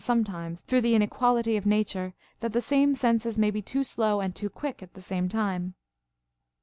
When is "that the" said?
2.39-2.59